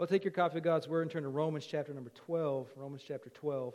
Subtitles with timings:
[0.00, 2.68] Well, take your copy of God's Word and turn to Romans chapter number 12.
[2.74, 3.74] Romans chapter 12.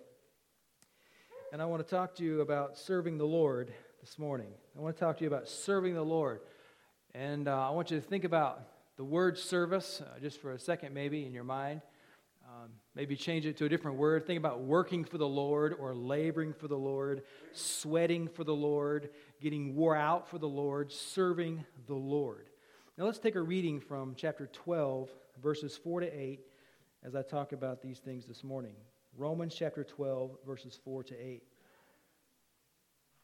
[1.53, 4.47] And I want to talk to you about serving the Lord this morning.
[4.75, 6.39] I want to talk to you about serving the Lord.
[7.13, 8.59] And uh, I want you to think about
[8.97, 11.83] the word service uh, just for a second, maybe, in your mind.
[12.47, 14.25] Um, maybe change it to a different word.
[14.25, 17.21] Think about working for the Lord or laboring for the Lord,
[17.53, 19.11] sweating for the Lord,
[19.41, 22.49] getting wore out for the Lord, serving the Lord.
[22.97, 25.07] Now let's take a reading from chapter 12
[25.41, 26.39] verses 4 to 8,
[27.03, 28.75] as I talk about these things this morning.
[29.17, 31.43] Romans chapter 12, verses 4 to 8.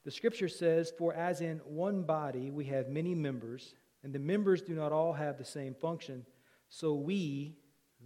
[0.03, 4.61] The scripture says, For as in one body we have many members, and the members
[4.61, 6.25] do not all have the same function,
[6.69, 7.55] so we,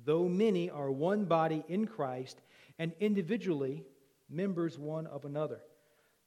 [0.04, 2.42] though many, are one body in Christ,
[2.80, 3.84] and individually
[4.30, 5.62] members one of another.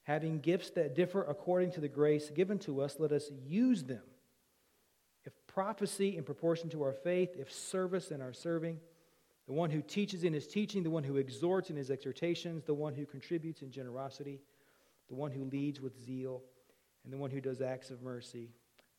[0.05, 4.03] Having gifts that differ according to the grace given to us, let us use them
[5.59, 8.79] prophecy in proportion to our faith, if service in our serving,
[9.49, 12.73] the one who teaches in his teaching, the one who exhorts in his exhortations, the
[12.73, 14.41] one who contributes in generosity,
[15.09, 16.43] the one who leads with zeal,
[17.03, 18.51] and the one who does acts of mercy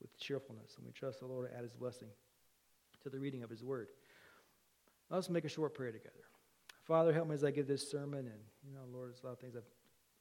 [0.02, 0.74] with cheerfulness.
[0.76, 2.10] And we trust the Lord to add his blessing
[3.04, 3.88] to the reading of his word.
[5.10, 6.26] Let's make a short prayer together.
[6.84, 8.28] Father, help me as I give this sermon.
[8.28, 9.64] And, you know, Lord, there's a lot of things, I've,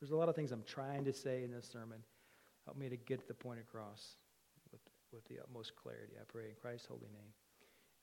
[0.01, 1.99] there's a lot of things I'm trying to say in this sermon.
[2.65, 4.15] Help me to get the point across
[5.13, 6.15] with the utmost clarity.
[6.21, 7.33] I pray in Christ's holy name.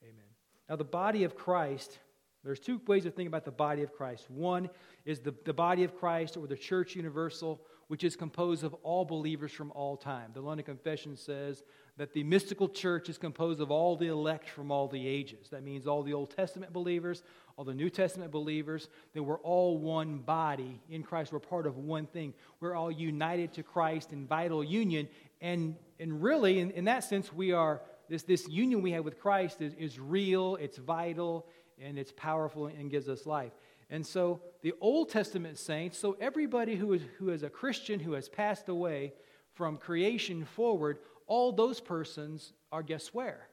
[0.03, 0.25] Amen.
[0.69, 1.99] Now, the body of Christ,
[2.43, 4.29] there's two ways of thinking about the body of Christ.
[4.29, 4.69] One
[5.05, 9.05] is the, the body of Christ or the church universal, which is composed of all
[9.05, 10.31] believers from all time.
[10.33, 11.63] The London Confession says
[11.97, 15.49] that the mystical church is composed of all the elect from all the ages.
[15.49, 17.21] That means all the Old Testament believers,
[17.57, 21.31] all the New Testament believers, that we're all one body in Christ.
[21.31, 22.33] We're part of one thing.
[22.59, 25.07] We're all united to Christ in vital union.
[25.41, 29.19] And, and really, in, in that sense, we are, this, this union we have with
[29.19, 31.47] Christ is, is real, it's vital,
[31.81, 33.51] and it's powerful and gives us life.
[33.89, 38.13] And so the Old Testament saints, so everybody who is, who is a Christian who
[38.13, 39.13] has passed away
[39.53, 43.47] from creation forward, all those persons are guess where?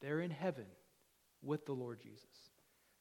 [0.00, 0.66] They're in heaven
[1.42, 2.24] with the Lord Jesus.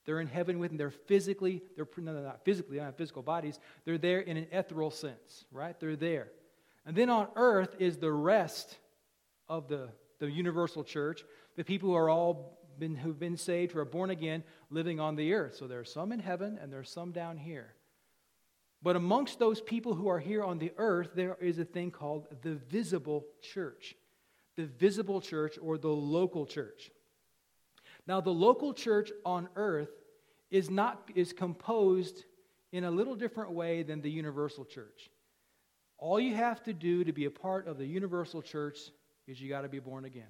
[0.06, 0.78] They're in heaven with him.
[0.78, 3.60] They're physically, they're no, not physically, have physical bodies.
[3.86, 5.80] They're there in an ethereal sense, right?
[5.80, 6.28] They're there.
[6.86, 8.78] And then on earth is the rest
[9.48, 9.90] of the,
[10.20, 11.24] the universal church,
[11.56, 15.16] the people who are all been, who've been saved, who are born again, living on
[15.16, 15.56] the earth.
[15.56, 17.74] So there are some in heaven and there are some down here.
[18.82, 22.28] But amongst those people who are here on the earth, there is a thing called
[22.42, 23.96] the visible church.
[24.58, 26.92] The visible church or the local church.
[28.06, 29.90] Now, the local church on earth
[30.52, 32.26] is, not, is composed
[32.74, 35.10] in a little different way than the universal church.
[36.04, 38.78] All you have to do to be a part of the universal church
[39.26, 40.28] is you got to be born again.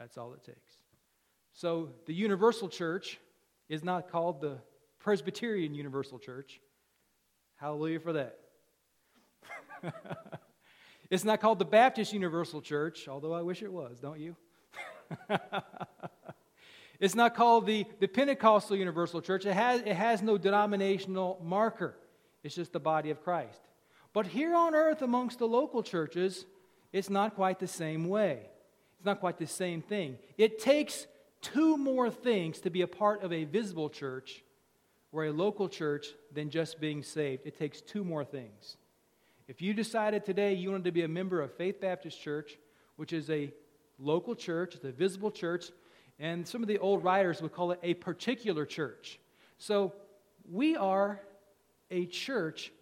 [0.00, 0.72] That's all it takes.
[1.52, 3.20] So, the universal church
[3.68, 4.58] is not called the
[4.98, 6.60] Presbyterian Universal Church.
[7.54, 8.40] Hallelujah for that.
[11.08, 14.34] it's not called the Baptist Universal Church, although I wish it was, don't you?
[16.98, 19.46] it's not called the, the Pentecostal Universal Church.
[19.46, 21.96] It has, it has no denominational marker,
[22.42, 23.60] it's just the body of Christ.
[24.14, 26.46] But here on earth, amongst the local churches,
[26.92, 28.48] it's not quite the same way.
[28.96, 30.16] It's not quite the same thing.
[30.38, 31.06] It takes
[31.42, 34.42] two more things to be a part of a visible church
[35.12, 37.42] or a local church than just being saved.
[37.44, 38.76] It takes two more things.
[39.46, 42.56] If you decided today you wanted to be a member of Faith Baptist Church,
[42.96, 43.52] which is a
[43.98, 45.66] local church, it's a visible church,
[46.18, 49.18] and some of the old writers would call it a particular church.
[49.58, 49.92] So
[50.50, 51.20] we are
[51.90, 52.72] a church,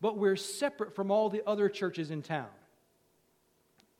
[0.00, 2.48] but we're separate from all the other churches in town.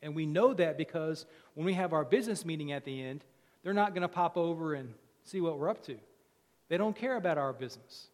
[0.01, 3.23] And we know that because when we have our business meeting at the end,
[3.63, 5.97] they're not going to pop over and see what we're up to.
[6.69, 8.07] They don't care about our business.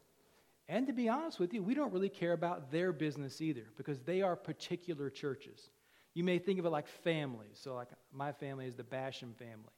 [0.67, 3.99] And to be honest with you, we don't really care about their business either because
[3.99, 5.69] they are particular churches.
[6.13, 7.59] You may think of it like families.
[7.61, 9.71] So, like my family is the Basham family.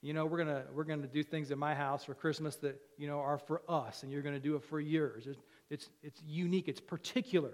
[0.00, 3.06] You know, we're gonna we're gonna do things in my house for Christmas that you
[3.06, 5.26] know are for us, and you're gonna do it for yours.
[5.28, 5.38] It's
[5.72, 6.68] it's, it's unique.
[6.68, 7.52] It's particular.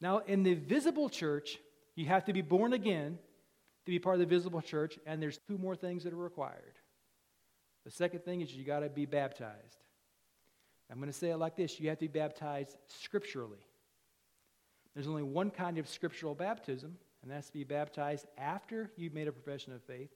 [0.00, 1.58] Now, in the visible church,
[1.94, 3.16] you have to be born again
[3.86, 6.74] to be part of the visible church, and there's two more things that are required.
[7.84, 9.78] The second thing is you got to be baptized.
[10.90, 13.64] I'm going to say it like this you have to be baptized scripturally.
[14.94, 19.28] There's only one kind of scriptural baptism, and that's to be baptized after you've made
[19.28, 20.10] a profession of faith.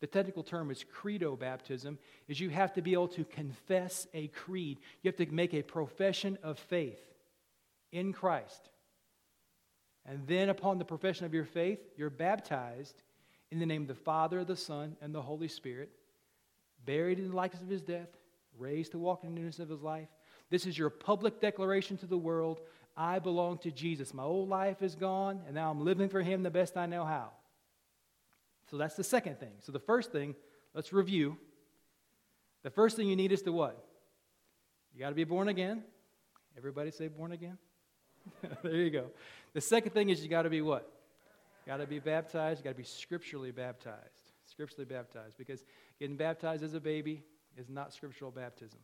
[0.00, 1.98] The technical term is credo baptism,
[2.28, 4.78] is you have to be able to confess a creed.
[5.02, 7.00] You have to make a profession of faith
[7.90, 8.68] in Christ.
[10.06, 13.02] And then upon the profession of your faith, you're baptized
[13.50, 15.90] in the name of the Father, the Son, and the Holy Spirit.
[16.84, 18.08] buried in the likeness of his death,
[18.58, 20.08] raised to walk in the newness of his life.
[20.50, 22.60] This is your public declaration to the world
[22.96, 24.14] I belong to Jesus.
[24.14, 27.04] My old life is gone, and now I'm living for him the best I know
[27.04, 27.32] how.
[28.70, 29.52] So that's the second thing.
[29.60, 30.34] So the first thing,
[30.74, 31.36] let's review.
[32.62, 33.82] The first thing you need is to what?
[34.94, 35.82] You got to be born again.
[36.56, 37.56] Everybody say born again?
[38.62, 39.06] there you go.
[39.54, 40.90] The second thing is you got to be what?
[41.66, 42.60] Got to be baptized.
[42.60, 44.32] You got to be scripturally baptized.
[44.44, 45.38] Scripturally baptized.
[45.38, 45.64] Because
[45.98, 47.22] getting baptized as a baby
[47.56, 48.80] is not scriptural baptism.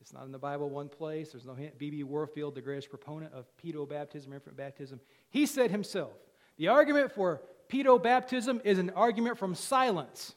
[0.00, 1.32] It's not in the Bible one place.
[1.32, 1.78] There's no hint.
[1.78, 2.02] B.B.
[2.04, 6.12] Warfield, the greatest proponent of pedo baptism, infant baptism, he said himself
[6.56, 10.34] the argument for pedo baptism is an argument from silence.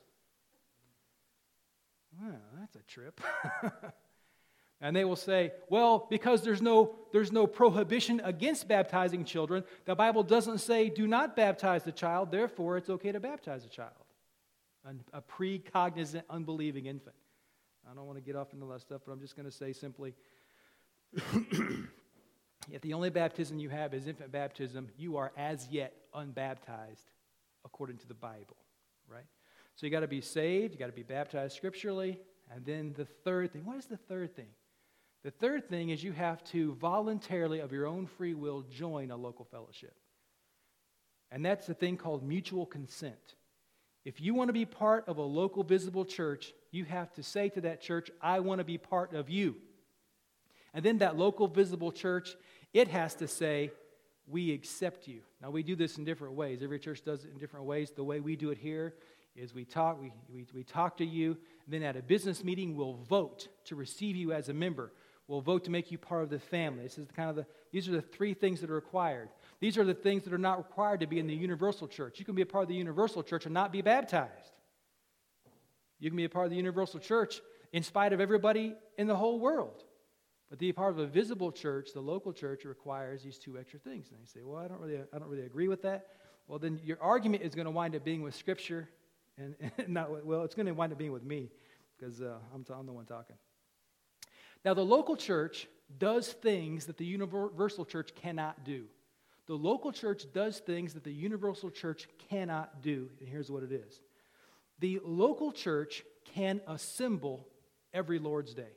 [2.22, 3.20] Well, that's a trip.
[4.82, 9.96] and they will say, well, because there's no, there's no prohibition against baptizing children, the
[9.96, 13.92] Bible doesn't say do not baptize the child, therefore it's okay to baptize a child,
[15.12, 17.16] a precognizant, unbelieving infant.
[17.90, 19.74] I don't want to get off into that stuff, but I'm just going to say
[19.74, 20.14] simply
[22.72, 27.13] if the only baptism you have is infant baptism, you are as yet unbaptized
[27.66, 28.58] according to the Bible,
[29.08, 29.26] right?
[29.76, 32.20] So you got to be saved, you got to be baptized scripturally,
[32.54, 34.50] and then the third thing, what is the third thing?
[35.24, 39.16] The third thing is you have to voluntarily, of your own free will, join a
[39.16, 39.96] local fellowship.
[41.32, 43.36] And that's a thing called mutual consent.
[44.06, 47.50] If you want to be part of a local visible church, you have to say
[47.50, 49.56] to that church, I want to be part of you.
[50.74, 52.36] And then that local visible church,
[52.74, 53.72] it has to say,
[54.28, 55.22] We accept you.
[55.42, 56.62] Now, we do this in different ways.
[56.64, 57.92] Every church does it in different ways.
[57.92, 58.94] The way we do it here
[59.36, 61.38] is we talk, we, we, we talk to you,
[61.68, 64.92] then at a business meeting, we'll vote to receive you as a member.
[65.28, 66.84] We'll vote to make you part of the family.
[66.84, 69.30] This is kind of the, these are the three things that are required.
[69.60, 72.20] These are the things that are not required to be in the universal church.
[72.20, 74.52] You can be a part of the universal church and not be baptized.
[76.00, 77.42] You can be a part of the universal church
[77.72, 79.84] in spite of everybody in the whole world.
[80.54, 83.80] But to be part of a visible church, the local church requires these two extra
[83.80, 84.12] things.
[84.12, 86.06] And they say, well, I don't really, I don't really agree with that.
[86.48, 88.88] Well, then your argument is going to wind up being with Scripture
[89.36, 91.50] and, and not, well, it's going to wind up being with me
[91.98, 93.36] because uh, I'm, I'm the one talking.
[94.64, 95.68] Now, the local church
[95.98, 98.84] does things that the universal church cannot do.
[99.48, 103.10] The local church does things that the universal church cannot do.
[103.20, 104.02] And here's what it is
[104.78, 106.04] the local church
[106.36, 107.48] can assemble
[107.92, 108.70] every Lord's Day.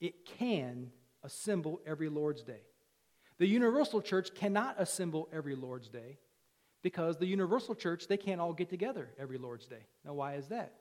[0.00, 0.90] It can
[1.22, 2.60] assemble every Lord's Day.
[3.38, 6.18] The universal church cannot assemble every Lord's Day
[6.82, 9.86] because the universal church, they can't all get together every Lord's Day.
[10.04, 10.74] Now, why is that?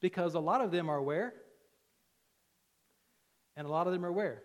[0.00, 1.34] Because a lot of them are where?
[3.56, 4.42] And a lot of them are where?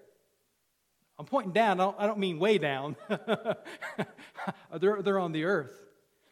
[1.17, 2.97] I'm pointing down, I don't, I don't mean way down.
[4.79, 5.73] they're, they're on the earth.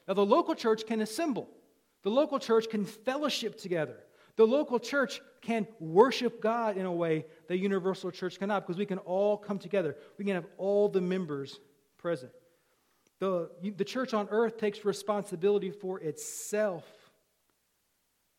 [0.08, 1.50] Now, the local church can assemble,
[2.04, 3.96] the local church can fellowship together.
[4.36, 8.86] The local church can worship God in a way the universal church cannot because we
[8.86, 9.96] can all come together.
[10.18, 11.60] We can have all the members
[11.98, 12.32] present.
[13.20, 16.86] The, the church on earth takes responsibility for itself.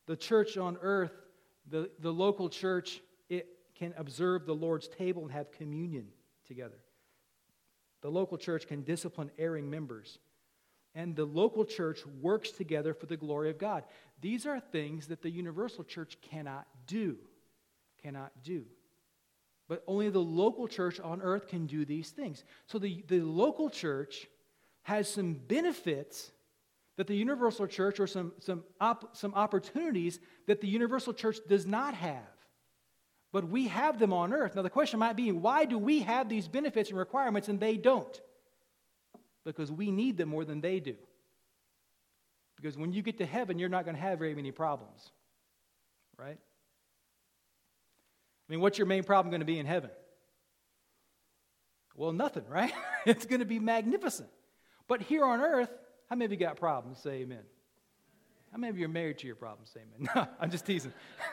[0.06, 1.12] The church on earth,
[1.70, 6.08] the, the local church, it can observe the Lord's table and have communion
[6.46, 6.78] together.
[8.02, 10.18] The local church can discipline erring members.
[10.94, 13.84] And the local church works together for the glory of God.
[14.20, 17.16] These are things that the universal church cannot do.
[18.02, 18.64] Cannot do.
[19.68, 22.44] But only the local church on earth can do these things.
[22.66, 24.28] So the, the local church
[24.82, 26.30] has some benefits
[26.96, 31.66] that the universal church, or some, some, op, some opportunities that the universal church does
[31.66, 32.22] not have.
[33.32, 34.54] But we have them on earth.
[34.54, 37.76] Now, the question might be why do we have these benefits and requirements and they
[37.76, 38.20] don't?
[39.44, 40.94] Because we need them more than they do.
[42.56, 45.10] Because when you get to heaven, you're not going to have very many problems,
[46.16, 46.38] right?
[48.48, 49.90] I mean, what's your main problem going to be in heaven?
[51.96, 52.72] Well, nothing, right?
[53.06, 54.28] it's going to be magnificent.
[54.88, 55.70] But here on earth,
[56.08, 56.98] how many of you got problems?
[57.00, 57.42] Say amen.
[58.52, 59.70] How many of you are married to your problems?
[59.70, 60.08] Say amen.
[60.14, 60.92] No, I'm just teasing.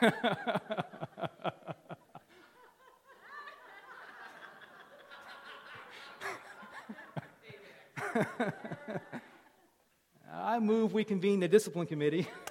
[10.62, 12.26] move we convene the discipline committee.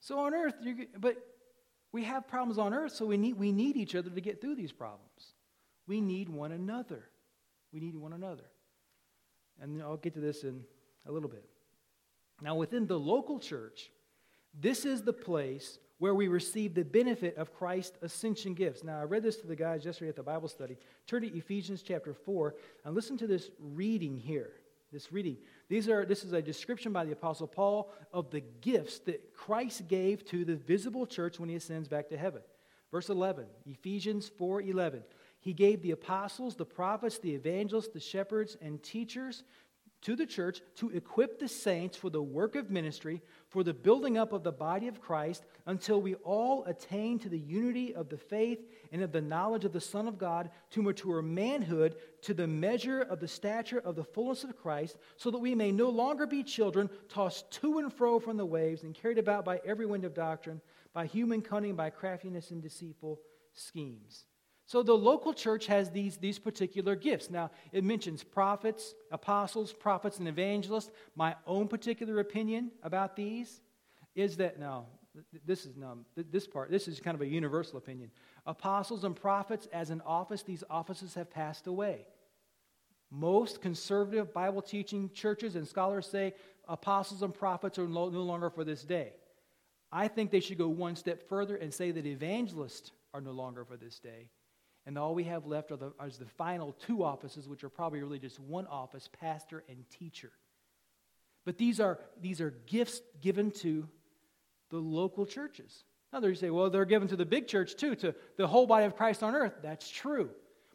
[0.00, 1.16] so on earth, you, but
[1.92, 4.54] we have problems on earth, so we need, we need each other to get through
[4.54, 5.34] these problems.
[5.86, 7.04] We need one another.
[7.72, 8.44] We need one another.
[9.60, 10.62] And I'll get to this in
[11.06, 11.44] a little bit.
[12.40, 13.90] Now, within the local church,
[14.58, 18.82] this is the place where we receive the benefit of Christ's ascension gifts.
[18.82, 20.78] Now, I read this to the guys yesterday at the Bible study.
[21.06, 22.54] Turn to Ephesians chapter 4
[22.86, 24.50] and listen to this reading here.
[24.92, 25.36] This reading.
[25.68, 29.88] These are, this is a description by the Apostle Paul of the gifts that Christ
[29.88, 32.40] gave to the visible church when he ascends back to heaven.
[32.90, 35.02] Verse 11, Ephesians 4 11.
[35.38, 39.44] He gave the apostles, the prophets, the evangelists, the shepherds, and teachers
[40.02, 44.16] to the church to equip the saints for the work of ministry, for the building
[44.16, 48.16] up of the body of Christ, until we all attain to the unity of the
[48.16, 48.60] faith
[48.92, 53.02] and of the knowledge of the Son of God, to mature manhood, to the measure
[53.02, 56.42] of the stature of the fullness of Christ, so that we may no longer be
[56.42, 60.14] children, tossed to and fro from the waves, and carried about by every wind of
[60.14, 60.60] doctrine,
[60.94, 63.20] by human cunning, by craftiness and deceitful
[63.52, 64.24] schemes.
[64.70, 67.28] So the local church has these, these particular gifts.
[67.28, 70.92] Now, it mentions prophets, apostles, prophets, and evangelists.
[71.16, 73.62] My own particular opinion about these
[74.14, 74.86] is that, no,
[75.44, 78.12] this is no, this part, this is kind of a universal opinion.
[78.46, 82.06] Apostles and prophets, as an office, these offices have passed away.
[83.10, 86.32] Most conservative Bible teaching churches and scholars say
[86.68, 89.14] apostles and prophets are no longer for this day.
[89.90, 93.64] I think they should go one step further and say that evangelists are no longer
[93.64, 94.28] for this day
[94.86, 98.02] and all we have left are the, are the final two offices, which are probably
[98.02, 100.32] really just one office pastor and teacher.
[101.44, 103.88] But these are, these are gifts given to
[104.70, 105.84] the local churches.
[106.12, 108.84] Now, you say, well, they're given to the big church too, to the whole body
[108.86, 109.54] of Christ on earth.
[109.62, 110.30] That's true.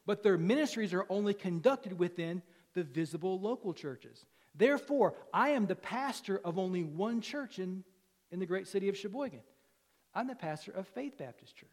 [0.05, 2.41] But their ministries are only conducted within
[2.73, 4.25] the visible local churches.
[4.53, 7.83] Therefore, I am the pastor of only one church in,
[8.31, 9.41] in the great city of Sheboygan.
[10.13, 11.69] I'm the pastor of Faith Baptist Church.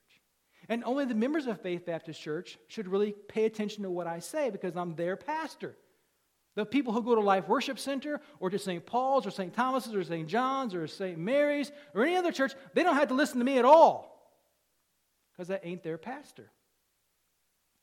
[0.69, 4.21] And only the members of Faith Baptist Church should really pay attention to what I
[4.21, 5.77] say because I'm their pastor.
[6.55, 8.85] The people who go to Life Worship Center or to St.
[8.85, 9.55] Paul's or St.
[9.55, 10.29] Thomas's or St.
[10.29, 11.19] John's or St.
[11.19, 14.13] Mary's or any other church, they don't have to listen to me at all
[15.33, 16.51] because I ain't their pastor.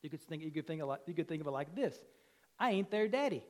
[0.04, 2.00] You could think, you could think, of, you could think of it like this
[2.60, 3.44] I ain't their daddy.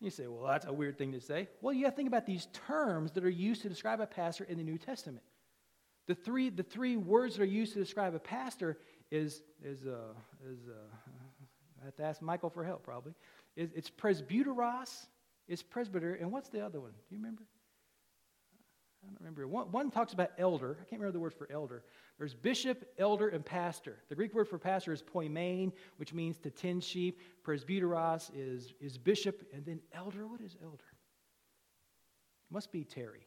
[0.00, 1.48] You say, well, that's a weird thing to say.
[1.62, 4.44] Well, you have to think about these terms that are used to describe a pastor
[4.44, 5.24] in the New Testament.
[6.06, 8.78] The three, the three words that are used to describe a pastor
[9.10, 10.12] is, is, uh,
[10.48, 10.72] is uh,
[11.82, 13.12] I have to ask Michael for help probably.
[13.56, 15.06] It's, it's presbyteros,
[15.48, 16.90] it's presbyter, and what's the other one?
[16.90, 17.42] Do you remember?
[19.02, 19.46] I don't remember.
[19.46, 20.76] One, one talks about elder.
[20.80, 21.82] I can't remember the word for elder.
[22.18, 23.96] There's bishop, elder, and pastor.
[24.08, 27.20] The Greek word for pastor is poimen, which means to tend sheep.
[27.44, 30.26] Presbyteros is, is bishop, and then elder.
[30.26, 30.84] What is elder?
[32.50, 33.26] Must be Terry.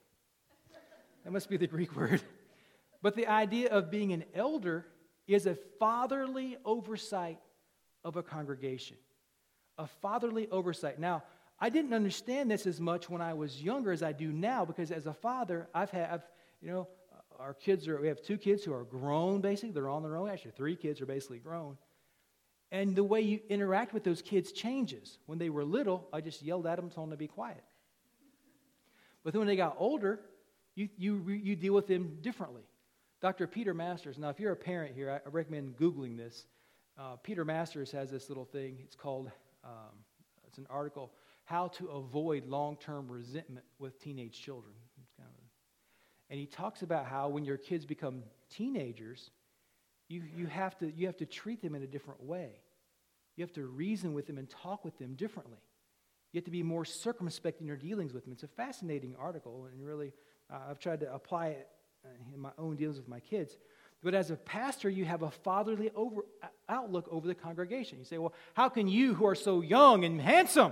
[1.24, 2.22] That must be the Greek word.
[3.02, 4.86] But the idea of being an elder
[5.28, 7.40] is a fatherly oversight
[8.04, 8.98] of a congregation.
[9.78, 11.00] A fatherly oversight.
[11.00, 11.24] Now,
[11.60, 14.92] I didn't understand this as much when I was younger as I do now because
[14.92, 16.24] as a father, I've had, I've,
[16.62, 16.88] you know,
[17.38, 19.72] our kids are, we have two kids who are grown basically.
[19.72, 20.30] They're on their own.
[20.30, 21.78] Actually, three kids are basically grown.
[22.72, 25.18] And the way you interact with those kids changes.
[25.26, 27.64] When they were little, I just yelled at them, told them to be quiet.
[29.24, 30.20] But then when they got older,
[30.76, 32.64] you, you, you deal with them differently.
[33.22, 33.48] Dr.
[33.48, 36.46] Peter Masters, now if you're a parent here, I recommend Googling this.
[36.98, 38.78] Uh, Peter Masters has this little thing.
[38.84, 39.30] It's called,
[39.66, 39.92] um,
[40.48, 41.12] it's an article,
[41.44, 44.74] How to Avoid Long Term Resentment with Teenage Children.
[45.18, 49.32] Kind of a, and he talks about how when your kids become teenagers,
[50.08, 52.52] you, you, have to, you have to treat them in a different way.
[53.36, 55.60] You have to reason with them and talk with them differently.
[56.32, 58.32] You have to be more circumspect in your dealings with them.
[58.32, 60.14] It's a fascinating article, and really,
[60.50, 61.68] uh, I've tried to apply it
[62.34, 63.58] in my own dealings with my kids.
[64.02, 66.22] But as a pastor, you have a fatherly over,
[66.70, 68.00] outlook over the congregation.
[68.00, 70.72] You say, well, how can you, who are so young and handsome,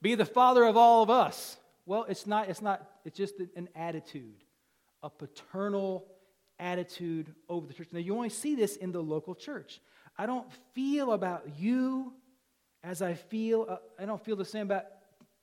[0.00, 1.58] be the father of all of us?
[1.84, 4.44] Well, it's not, it's not, it's just an attitude,
[5.02, 6.06] a paternal
[6.58, 7.88] attitude over the church.
[7.92, 9.80] Now, you only see this in the local church.
[10.16, 12.14] I don't feel about you
[12.82, 14.84] as I feel, uh, I don't feel the same about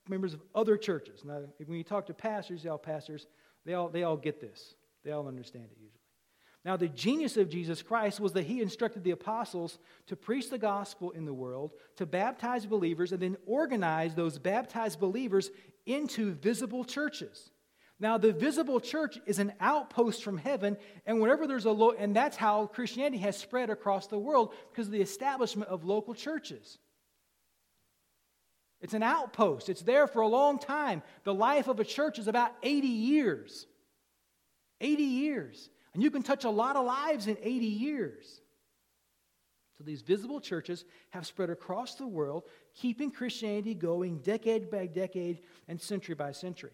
[0.07, 1.23] members of other churches.
[1.23, 3.27] Now, when you talk to pastors, y'all pastors,
[3.65, 4.75] they all, they all get this.
[5.03, 5.99] They all understand it usually.
[6.65, 10.57] Now, the genius of Jesus Christ was that he instructed the apostles to preach the
[10.57, 15.51] gospel in the world, to baptize believers, and then organize those baptized believers
[15.85, 17.51] into visible churches.
[17.99, 22.15] Now, the visible church is an outpost from heaven, and whenever there's a low, and
[22.15, 26.79] that's how Christianity has spread across the world because of the establishment of local churches.
[28.83, 31.01] It's an outpost, it's there for a long time.
[31.23, 33.65] The life of a church is about 80 years.
[34.81, 35.69] 80 years.
[35.93, 38.41] And you can touch a lot of lives in 80 years.
[39.77, 42.43] So these visible churches have spread across the world,
[42.75, 46.71] keeping Christianity going decade by decade and century by century.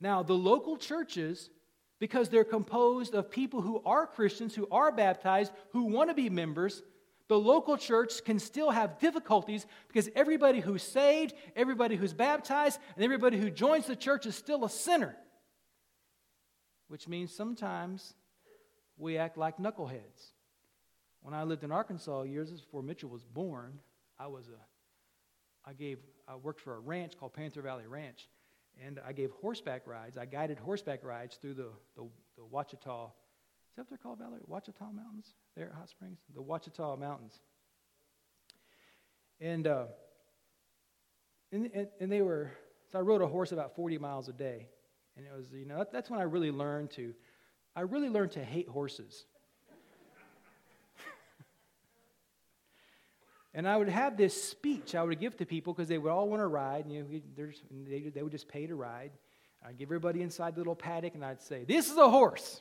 [0.00, 1.50] Now, the local churches,
[1.98, 6.30] because they're composed of people who are Christians, who are baptized, who want to be
[6.30, 6.82] members,
[7.30, 13.04] the local church can still have difficulties because everybody who's saved, everybody who's baptized, and
[13.04, 15.14] everybody who joins the church is still a sinner.
[16.88, 18.14] Which means sometimes
[18.96, 20.32] we act like knuckleheads.
[21.22, 23.78] When I lived in Arkansas years before Mitchell was born,
[24.18, 28.28] I was a I gave I worked for a ranch called Panther Valley Ranch,
[28.84, 30.18] and I gave horseback rides.
[30.18, 33.12] I guided horseback rides through the the, the Ouachita.
[33.80, 34.42] That they're called, Valerie?
[34.46, 37.40] Ouachita Mountains there at Hot Springs, the Ouachita Mountains.
[39.40, 39.86] And uh,
[41.50, 42.52] and, and, and they were
[42.92, 44.66] so I rode a horse about 40 miles a day,
[45.16, 47.14] and it was you know that, that's when I really learned to
[47.74, 49.24] I really learned to hate horses.
[53.54, 56.28] And I would have this speech I would give to people because they would all
[56.28, 56.84] want to ride.
[56.84, 57.50] And, you know,
[57.88, 59.10] they, they would just pay to ride.
[59.66, 62.60] I'd give everybody inside the little paddock and I'd say, This is a horse.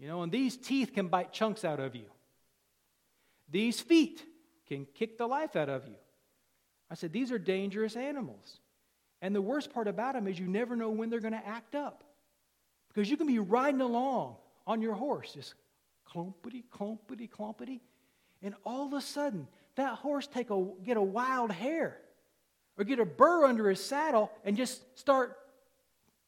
[0.00, 2.06] You know, and these teeth can bite chunks out of you.
[3.50, 4.24] These feet
[4.66, 5.96] can kick the life out of you.
[6.90, 8.60] I said, These are dangerous animals.
[9.22, 11.74] And the worst part about them is you never know when they're going to act
[11.74, 12.04] up.
[12.88, 15.54] Because you can be riding along on your horse, just
[16.08, 17.80] clumpity, clumpity, clumpity
[18.42, 21.98] and all of a sudden, that horse take a, get a wild hair
[22.78, 25.36] or get a burr under his saddle and just start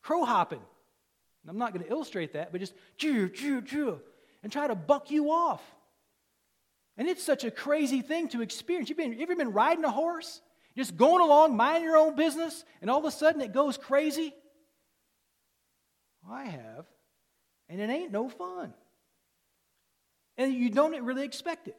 [0.02, 0.61] crow hopping.
[1.42, 4.00] And I'm not going to illustrate that, but just choo, choo, choo,
[4.42, 5.62] and try to buck you off.
[6.96, 8.88] And it's such a crazy thing to experience.
[8.88, 10.40] You've been, you ever been riding a horse,
[10.76, 14.34] just going along, minding your own business, and all of a sudden it goes crazy?
[16.30, 16.87] I have,
[17.68, 18.72] and it ain't no fun.
[20.37, 21.76] And you don't really expect it.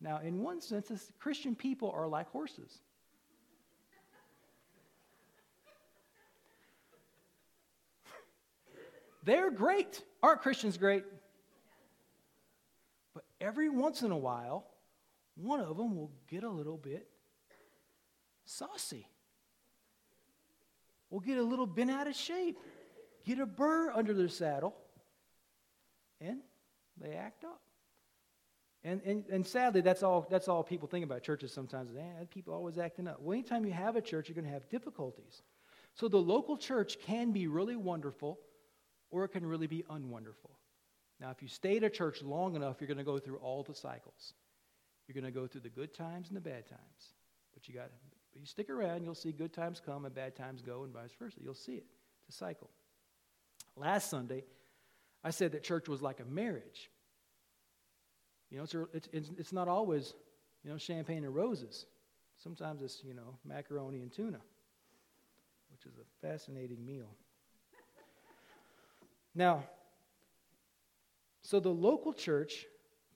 [0.00, 2.80] Now, in one sense, Christian people are like horses.
[9.22, 10.02] They're great.
[10.22, 11.04] Aren't Christians great?
[13.14, 14.66] But every once in a while,
[15.34, 17.06] one of them will get a little bit
[18.44, 19.06] saucy.
[21.10, 22.58] Will get a little bent out of shape,
[23.24, 24.74] get a burr under their saddle,
[26.20, 26.38] and
[26.98, 27.60] they act up.
[28.84, 31.92] And, and, and sadly, that's all, that's all people think about churches sometimes.
[31.96, 33.20] Eh, people always acting up.
[33.20, 35.42] Well, anytime you have a church, you're going to have difficulties.
[35.94, 38.40] So the local church can be really wonderful,
[39.12, 40.50] or it can really be unwonderful.
[41.20, 43.62] Now, if you stay at a church long enough, you're going to go through all
[43.62, 44.34] the cycles.
[45.06, 47.14] You're going to go through the good times and the bad times.
[47.54, 47.90] But you got
[48.34, 51.36] you stick around, you'll see good times come and bad times go, and vice versa.
[51.42, 51.84] You'll see it.
[52.26, 52.70] It's a cycle.
[53.76, 54.44] Last Sunday,
[55.22, 56.90] I said that church was like a marriage.
[58.50, 60.14] You know, it's, it's, it's not always,
[60.64, 61.86] you know, champagne and roses.
[62.42, 64.40] Sometimes it's, you know, macaroni and tuna,
[65.70, 67.14] which is a fascinating meal.
[69.34, 69.64] Now,
[71.42, 72.66] so the local church,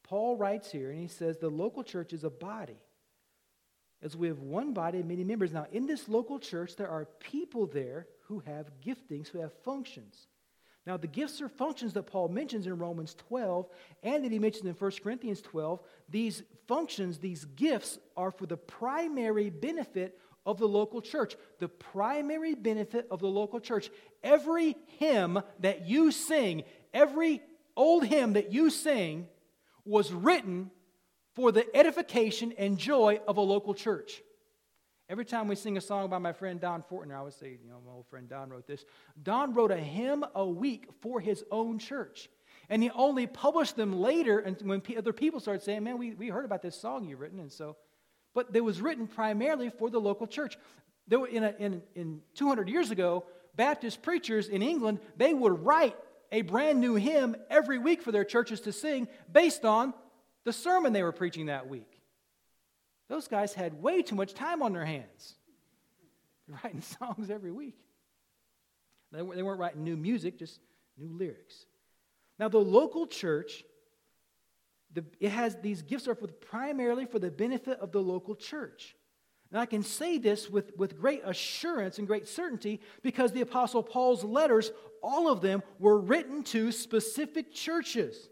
[0.03, 2.79] Paul writes here, and he says the local church is a body.
[4.03, 5.53] As we have one body and many members.
[5.53, 10.27] Now, in this local church, there are people there who have giftings, who have functions.
[10.87, 13.69] Now, the gifts or functions that Paul mentions in Romans 12
[14.05, 18.57] and that he mentions in 1 Corinthians 12, these functions, these gifts, are for the
[18.57, 21.37] primary benefit of the local church.
[21.59, 23.91] The primary benefit of the local church.
[24.23, 26.63] Every hymn that you sing,
[26.95, 27.43] every
[27.77, 29.27] old hymn that you sing,
[29.85, 30.71] was written
[31.35, 34.23] for the edification and joy of a local church.
[35.09, 37.69] Every time we sing a song by my friend Don Fortner, I would say, you
[37.69, 38.85] know, my old friend Don wrote this.
[39.23, 42.29] Don wrote a hymn a week for his own church.
[42.69, 46.29] And he only published them later and when other people started saying, man, we, we
[46.29, 47.39] heard about this song you've written.
[47.39, 47.77] And so,
[48.37, 50.59] but it was written primarily for the local church.
[51.11, 55.97] Were in, a, in, in 200 years ago, Baptist preachers in England, they would write
[56.31, 59.95] a brand new hymn every week for their churches to sing based on
[60.45, 61.91] the sermon they were preaching that week.
[63.09, 65.35] Those guys had way too much time on their hands,
[66.63, 67.79] writing songs every week.
[69.13, 70.61] They weren't writing new music, just
[70.99, 71.65] new lyrics.
[72.39, 73.65] Now, the local church,
[74.97, 78.97] the, it has these gifts are for primarily for the benefit of the local church.
[79.53, 83.83] And I can say this with, with great assurance and great certainty because the Apostle
[83.83, 88.29] Paul's letters, all of them, were written to specific churches.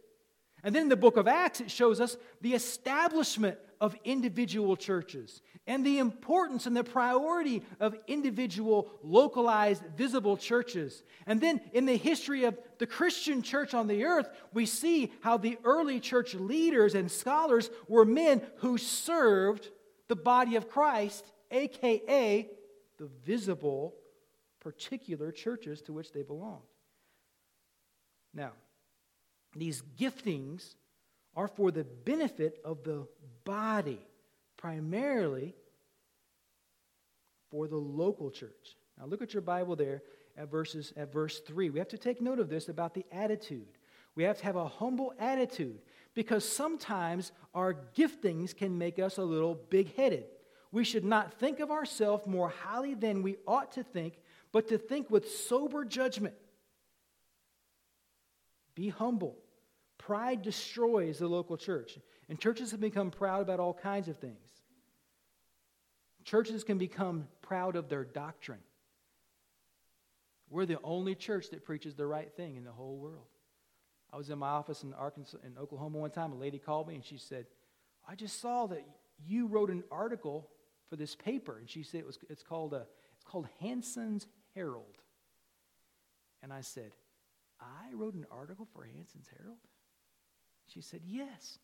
[0.65, 5.43] And then in the book of Acts, it shows us the establishment of individual churches
[5.67, 11.03] and the importance and the priority of individual, localized, visible churches.
[11.27, 15.39] And then in the history of the Christian church on the earth, we see how
[15.39, 19.71] the early church leaders and scholars were men who served
[20.09, 22.49] the body of Christ, aka
[22.99, 23.95] the visible,
[24.61, 26.63] particular churches to which they belonged.
[28.33, 28.53] Now,
[29.57, 30.75] these giftings
[31.37, 33.07] are for the benefit of the
[33.45, 34.01] body,
[34.57, 35.55] primarily
[37.51, 38.77] for the local church.
[38.99, 40.03] Now look at your Bible there
[40.37, 41.71] at verses at verse 3.
[41.71, 43.67] We have to take note of this about the attitude.
[44.15, 45.81] We have to have a humble attitude
[46.15, 50.27] because sometimes our giftings can make us a little big-headed.
[50.71, 54.19] We should not think of ourselves more highly than we ought to think,
[54.53, 56.35] but to think with sober judgment.
[58.75, 59.37] Be humble.
[59.99, 64.63] Pride destroys the local church, and churches have become proud about all kinds of things.
[66.25, 68.63] Churches can become proud of their doctrine.
[70.51, 73.27] We're the only church that preaches the right thing in the whole world.
[74.13, 76.33] I was in my office in Arkansas, in Oklahoma one time.
[76.33, 77.47] A lady called me and she said,
[78.07, 78.87] "I just saw that
[79.19, 80.51] you wrote an article
[80.89, 85.03] for this paper." And she said it was it's called a it's called Hanson's Herald.
[86.43, 86.95] And I said,
[87.59, 89.59] "I wrote an article for Hanson's Herald?"
[90.67, 91.59] She said, "Yes.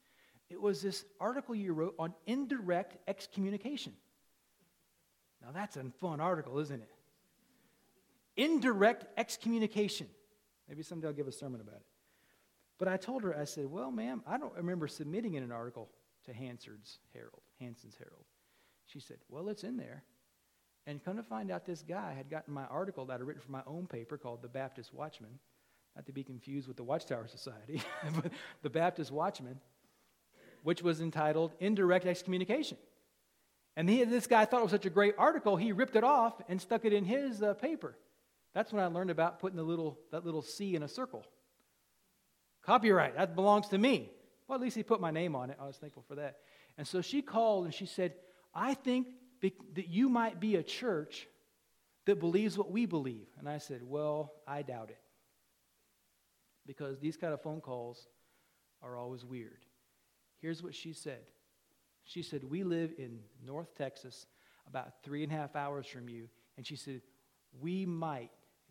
[0.48, 3.94] It was this article you wrote on indirect excommunication."
[5.42, 6.90] Now that's a fun article, isn't it?
[8.36, 10.08] Indirect excommunication.
[10.68, 11.86] Maybe someday I'll give a sermon about it.
[12.78, 15.90] But I told her, I said, Well, ma'am, I don't remember submitting an article
[16.24, 18.24] to Hansard's Herald, Hanson's Herald.
[18.86, 20.04] She said, Well, it's in there.
[20.86, 23.52] And come to find out, this guy had gotten my article that I'd written for
[23.52, 25.38] my own paper called The Baptist Watchman,
[25.96, 27.82] not to be confused with the Watchtower Society,
[28.22, 29.60] but the Baptist Watchman,
[30.62, 32.78] which was entitled Indirect Excommunication.
[33.76, 36.34] And he, this guy thought it was such a great article, he ripped it off
[36.48, 37.96] and stuck it in his uh, paper.
[38.52, 41.24] That's when I learned about putting the little, that little C in a circle.
[42.62, 44.10] Copyright, that belongs to me.
[44.46, 45.58] Well, at least he put my name on it.
[45.60, 46.38] I was thankful for that.
[46.76, 48.14] And so she called and she said,
[48.54, 49.06] I think
[49.40, 51.28] that you might be a church
[52.06, 53.28] that believes what we believe.
[53.38, 54.99] And I said, Well, I doubt it.
[56.70, 58.06] Because these kind of phone calls
[58.80, 59.64] are always weird.
[60.38, 61.22] Here's what she said
[62.04, 64.28] she said, We live in North Texas,
[64.68, 66.28] about three and a half hours from you.
[66.56, 67.02] And she said,
[67.60, 68.30] We might,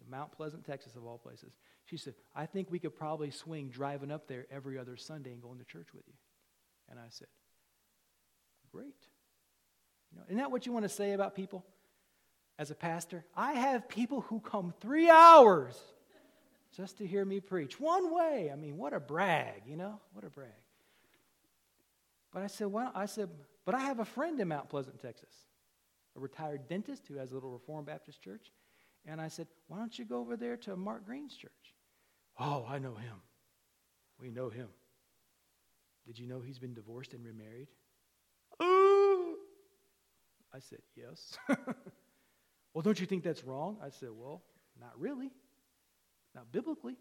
[0.09, 1.51] Mount Pleasant, Texas, of all places,
[1.83, 5.41] she said, I think we could probably swing driving up there every other Sunday and
[5.41, 6.13] going to church with you.
[6.89, 7.27] And I said,
[8.71, 8.95] Great.
[10.13, 11.65] You know, isn't that what you want to say about people
[12.57, 13.25] as a pastor?
[13.35, 15.77] I have people who come three hours
[16.75, 18.49] just to hear me preach one way.
[18.51, 19.99] I mean, what a brag, you know?
[20.13, 20.51] What a brag.
[22.31, 23.29] But I said, well, I said,
[23.65, 25.33] but I have a friend in Mount Pleasant, Texas,
[26.15, 28.51] a retired dentist who has a little Reformed Baptist church.
[29.05, 31.51] And I said, why don't you go over there to Mark Green's church?
[32.37, 33.15] Oh, I know him.
[34.19, 34.67] We know him.
[36.05, 37.67] Did you know he's been divorced and remarried?
[38.59, 39.35] Oh!
[40.53, 41.37] I said, yes.
[42.73, 43.77] well, don't you think that's wrong?
[43.83, 44.43] I said, well,
[44.79, 45.31] not really.
[46.39, 46.95] Not biblically.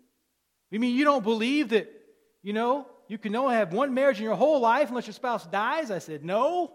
[0.69, 1.89] You mean you don't believe that
[2.43, 5.47] you know, you can only have one marriage in your whole life unless your spouse
[5.47, 5.93] dies.
[5.93, 6.73] I said, No.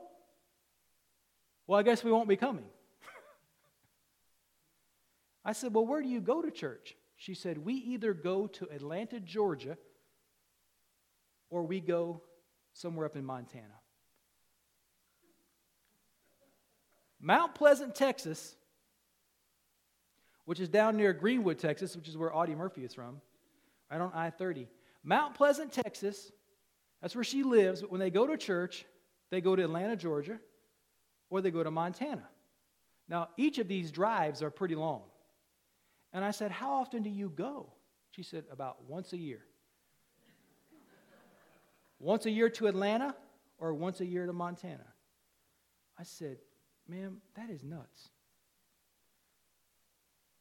[1.67, 2.63] Well, I guess we won't be coming.
[5.45, 6.95] I said, Well, where do you go to church?
[7.17, 9.77] She said, We either go to Atlanta, Georgia,
[11.49, 12.21] or we go
[12.71, 13.65] somewhere up in Montana.
[17.19, 18.55] Mount Pleasant, Texas,
[20.45, 23.21] which is down near Greenwood, Texas, which is where Audie Murphy is from,
[23.91, 24.67] right on I 30.
[25.03, 26.31] Mount Pleasant, Texas,
[27.01, 28.85] that's where she lives, but when they go to church,
[29.29, 30.39] they go to Atlanta, Georgia,
[31.29, 32.27] or they go to Montana.
[33.09, 35.01] Now, each of these drives are pretty long.
[36.13, 37.73] And I said, How often do you go?
[38.11, 39.41] She said, About once a year.
[41.99, 43.15] once a year to Atlanta
[43.57, 44.85] or once a year to Montana?
[45.99, 46.37] I said,
[46.87, 48.09] Ma'am, that is nuts.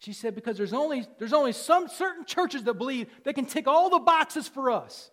[0.03, 3.69] She said, because there's only, there's only some certain churches that believe they can tick
[3.69, 5.13] all the boxes for us.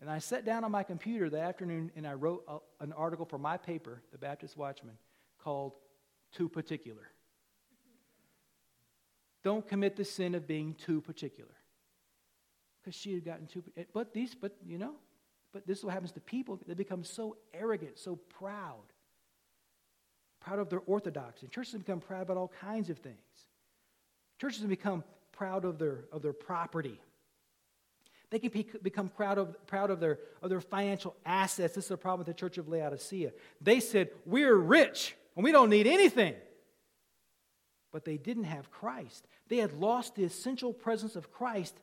[0.00, 3.26] And I sat down on my computer that afternoon and I wrote a, an article
[3.26, 4.94] for my paper, the Baptist Watchman,
[5.38, 5.74] called
[6.32, 7.10] Too Particular.
[9.44, 11.54] Don't commit the sin of being too particular.
[12.82, 13.62] Because she had gotten too,
[13.92, 14.94] but these, but you know,
[15.52, 16.58] but this is what happens to people.
[16.66, 18.91] They become so arrogant, so proud
[20.44, 21.46] proud of their orthodoxy.
[21.48, 23.16] Churches have become proud about all kinds of things.
[24.40, 27.00] Churches have become proud of their, of their property.
[28.30, 31.74] They can be, become proud of, proud of, their, of their financial assets.
[31.74, 33.32] This is a problem with the church of Laodicea.
[33.60, 36.34] They said, We're rich and we don't need anything.
[37.92, 39.26] But they didn't have Christ.
[39.48, 41.74] They had lost the essential presence of Christ.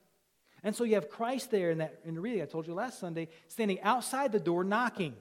[0.63, 2.99] And so you have Christ there in that in the reading I told you last
[2.99, 5.15] Sunday, standing outside the door knocking.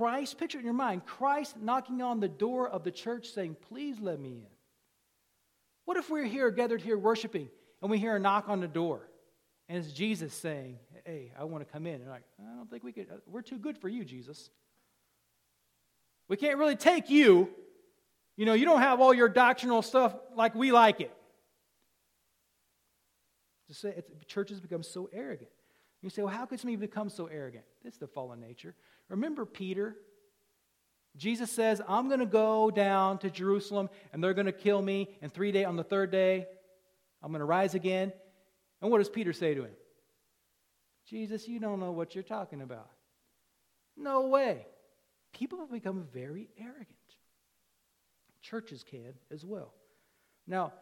[0.00, 4.00] Christ, picture in your mind, Christ knocking on the door of the church saying, Please
[4.00, 4.46] let me in.
[5.84, 7.50] What if we're here gathered here worshiping
[7.82, 9.02] and we hear a knock on the door
[9.68, 12.00] and it's Jesus saying, hey, I want to come in.
[12.00, 13.08] And like, I don't think we could.
[13.10, 14.50] Uh, we're too good for you, Jesus.
[16.28, 17.50] We can't really take you.
[18.36, 21.12] You know, you don't have all your doctrinal stuff like we like it.
[23.68, 25.50] To say churches become so arrogant.
[26.02, 27.64] You say, well, how could somebody become so arrogant?
[27.84, 28.74] This is the fallen nature.
[29.08, 29.96] Remember Peter?
[31.16, 35.08] Jesus says, I'm going to go down to Jerusalem and they're going to kill me.
[35.20, 36.46] And three day on the third day,
[37.22, 38.12] I'm going to rise again.
[38.80, 39.72] And what does Peter say to him?
[41.06, 42.88] Jesus, you don't know what you're talking about.
[43.96, 44.64] No way.
[45.32, 46.86] People have become very arrogant.
[48.40, 49.74] Churches can as well.
[50.46, 50.72] Now,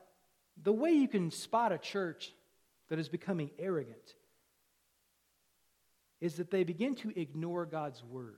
[0.62, 2.32] the way you can spot a church
[2.88, 4.14] that is becoming arrogant
[6.20, 8.34] is that they begin to ignore God's word.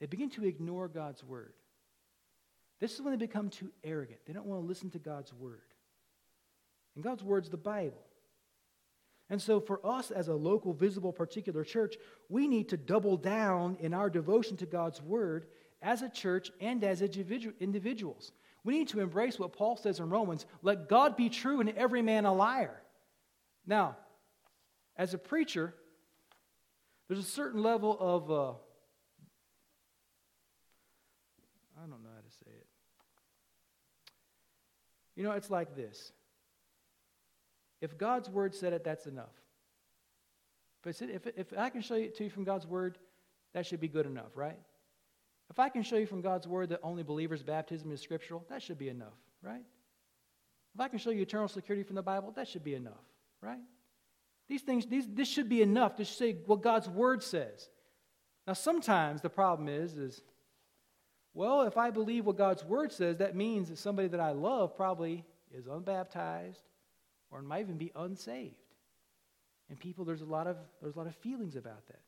[0.00, 1.54] They begin to ignore God's word.
[2.80, 4.20] This is when they become too arrogant.
[4.26, 5.62] They don't want to listen to God's word.
[6.94, 8.02] And God's word's the Bible.
[9.28, 11.96] And so, for us as a local, visible, particular church,
[12.28, 15.46] we need to double down in our devotion to God's word
[15.82, 18.32] as a church and as individuals.
[18.62, 22.02] We need to embrace what Paul says in Romans let God be true and every
[22.02, 22.82] man a liar.
[23.66, 23.96] Now,
[24.96, 25.74] as a preacher,
[27.08, 28.50] there's a certain level of, uh,
[31.76, 32.66] I don't know how to say it.
[35.14, 36.12] You know, it's like this
[37.80, 39.32] if God's word said it, that's enough.
[40.84, 42.98] If, if, if I can show it to you from God's word,
[43.54, 44.58] that should be good enough, right?
[45.50, 48.62] If I can show you from God's word that only believers' baptism is scriptural, that
[48.62, 49.64] should be enough, right?
[50.74, 53.04] If I can show you eternal security from the Bible, that should be enough,
[53.40, 53.58] right?
[54.48, 57.68] These things, these, this should be enough to say what God's word says.
[58.46, 60.22] Now, sometimes the problem is, is,
[61.34, 64.76] well, if I believe what God's word says, that means that somebody that I love
[64.76, 66.62] probably is unbaptized
[67.30, 68.54] or might even be unsaved.
[69.68, 72.00] And people, there's a lot of there's a lot of feelings about that.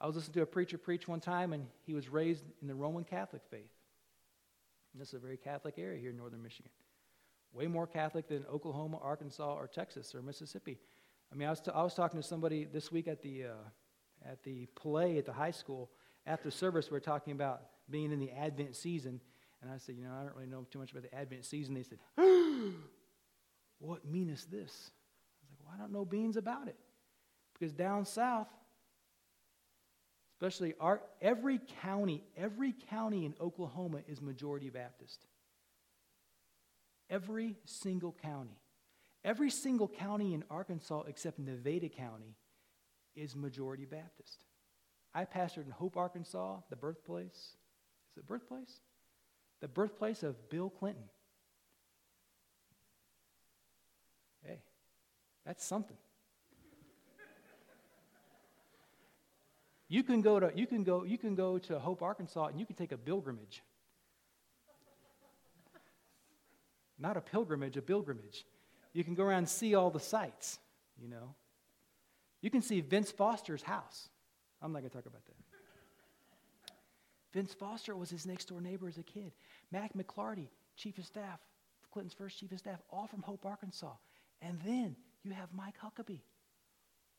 [0.00, 2.74] I was listening to a preacher preach one time, and he was raised in the
[2.74, 3.70] Roman Catholic faith.
[4.92, 6.72] And this is a very Catholic area here in northern Michigan.
[7.52, 10.78] Way more Catholic than Oklahoma, Arkansas, or Texas or Mississippi.
[11.32, 14.30] I mean, I was, t- I was talking to somebody this week at the, uh,
[14.30, 15.90] at the play at the high school.
[16.26, 19.20] After service, we are talking about being in the Advent season.
[19.62, 21.74] And I said, You know, I don't really know too much about the Advent season.
[21.74, 21.98] They said,
[23.78, 24.90] What meanest this?
[24.90, 26.76] I was like, Well, I don't know beans about it.
[27.54, 28.48] Because down south,
[30.34, 35.26] especially our, every county, every county in Oklahoma is majority Baptist.
[37.08, 38.58] Every single county.
[39.24, 42.34] Every single county in Arkansas except Nevada County
[43.14, 44.44] is majority Baptist.
[45.14, 47.56] I pastored in Hope, Arkansas, the birthplace.
[48.10, 48.80] Is it birthplace?
[49.60, 51.04] The birthplace of Bill Clinton.
[54.44, 54.58] Hey,
[55.46, 55.96] that's something.
[59.88, 62.64] You can go to you can go you can go to Hope, Arkansas, and you
[62.64, 63.62] can take a pilgrimage.
[66.98, 68.46] Not a pilgrimage, a pilgrimage.
[68.92, 70.58] You can go around and see all the sights,
[71.00, 71.34] you know.
[72.40, 74.08] You can see Vince Foster's house.
[74.60, 75.36] I'm not going to talk about that.
[77.32, 79.32] Vince Foster was his next door neighbor as a kid.
[79.70, 81.40] Mac McLarty, chief of staff,
[81.90, 83.92] Clinton's first chief of staff, all from Hope, Arkansas.
[84.42, 86.20] And then you have Mike Huckabee,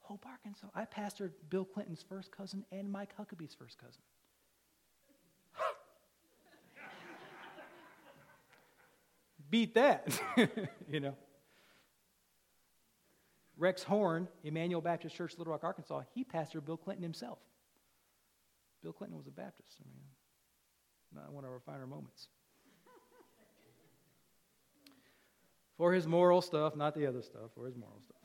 [0.02, 0.68] Hope, Arkansas.
[0.76, 4.02] I pastored Bill Clinton's first cousin and Mike Huckabee's first cousin.
[9.50, 10.08] Beat that,
[10.90, 11.16] you know.
[13.58, 17.40] Rex Horn, Immanuel Baptist Church, Little Rock, Arkansas, he pastored Bill Clinton himself.
[18.82, 19.78] Bill Clinton was a Baptist.
[19.80, 20.04] I mean,
[21.14, 22.28] not one of our finer moments.
[25.78, 28.18] for his moral stuff, not the other stuff, for his moral stuff.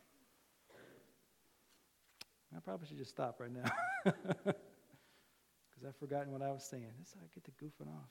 [2.57, 3.71] I probably should just stop right now
[4.05, 6.91] because I've forgotten what I was saying.
[6.97, 8.09] That's how I get to goofing off.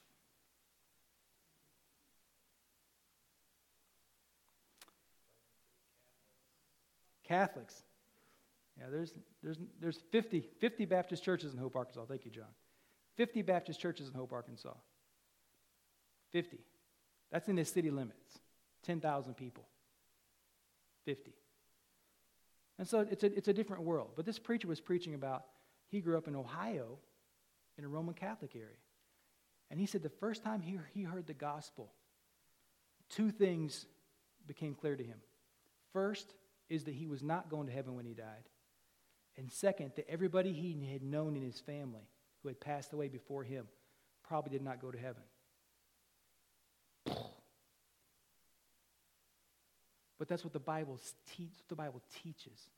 [7.28, 7.84] Catholics.
[8.80, 9.14] Yeah, there's,
[9.44, 12.06] there's, there's 50, 50 Baptist churches in Hope, Arkansas.
[12.08, 12.46] Thank you, John.
[13.16, 14.74] 50 Baptist churches in Hope, Arkansas.
[16.32, 16.58] 50.
[17.32, 18.40] That's in the city limits.
[18.84, 19.66] 10,000 people.
[21.06, 21.34] 50.
[22.80, 24.12] And so it's a, it's a different world.
[24.16, 25.46] But this preacher was preaching about,
[25.90, 27.00] he grew up in Ohio
[27.78, 28.68] in a Roman Catholic area.
[29.72, 31.92] And he said the first time he, he heard the gospel,
[33.10, 33.86] two things
[34.46, 35.18] became clear to him.
[35.92, 36.34] First,
[36.70, 38.50] is that he was not going to heaven when he died.
[39.38, 42.08] And second, that everybody he had known in his family
[42.42, 43.68] who had passed away before him
[44.24, 45.24] probably did not go to heaven.
[50.18, 51.00] But that's what the Bible,
[51.68, 52.70] the Bible teaches.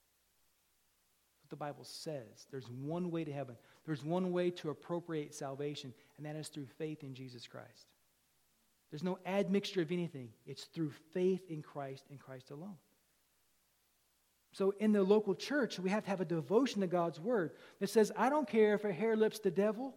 [1.41, 2.47] what the Bible says.
[2.51, 6.67] There's one way to heaven, there's one way to appropriate salvation, and that is through
[6.77, 7.87] faith in Jesus Christ.
[8.91, 12.77] There's no admixture of anything, it's through faith in Christ and Christ alone.
[14.51, 17.89] So, in the local church, we have to have a devotion to God's word that
[17.89, 19.95] says, I don't care if a hair lips the devil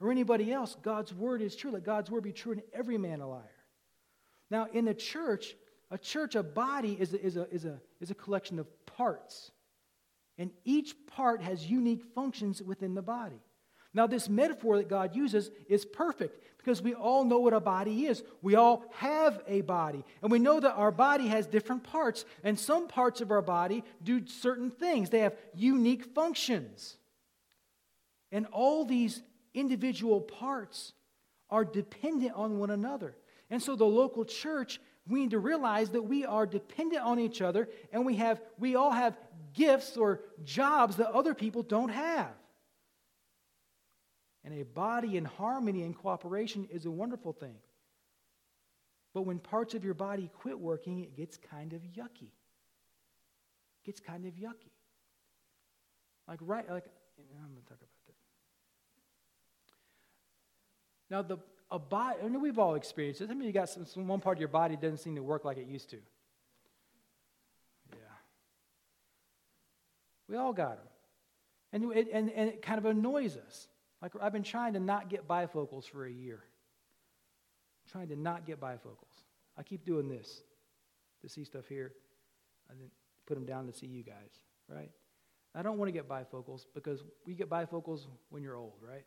[0.00, 1.70] or anybody else, God's word is true.
[1.70, 3.42] Let God's word be true and every man a liar.
[4.50, 5.54] Now, in the church,
[5.90, 9.50] a church, a body, is a, is a, is a, is a collection of parts.
[10.36, 13.40] And each part has unique functions within the body.
[13.94, 18.06] Now, this metaphor that God uses is perfect because we all know what a body
[18.06, 18.22] is.
[18.42, 20.04] We all have a body.
[20.22, 22.24] And we know that our body has different parts.
[22.44, 26.96] And some parts of our body do certain things, they have unique functions.
[28.30, 29.22] And all these
[29.54, 30.92] individual parts
[31.48, 33.16] are dependent on one another.
[33.50, 37.40] And so the local church, we need to realize that we are dependent on each
[37.40, 39.16] other and we have we all have
[39.54, 42.30] gifts or jobs that other people don't have.
[44.44, 47.56] And a body in harmony and cooperation is a wonderful thing.
[49.14, 52.30] But when parts of your body quit working, it gets kind of yucky.
[53.82, 54.72] It gets kind of yucky.
[56.28, 56.84] Like right like
[57.18, 58.14] I'm to talk about that.
[61.10, 61.38] Now, the,
[61.70, 63.30] a body, I know we've all experienced it.
[63.30, 65.44] I mean, you got some, some, one part of your body doesn't seem to work
[65.44, 65.96] like it used to.
[67.90, 67.98] Yeah.
[70.28, 70.86] We all got them.
[71.72, 73.68] And it, and, and it kind of annoys us.
[74.00, 76.40] Like, I've been trying to not get bifocals for a year.
[77.84, 79.24] I'm trying to not get bifocals.
[79.56, 80.42] I keep doing this
[81.22, 81.92] to see stuff here.
[82.70, 82.92] I didn't
[83.26, 84.30] put them down to see you guys,
[84.68, 84.90] right?
[85.54, 89.04] I don't want to get bifocals because we get bifocals when you're old, right?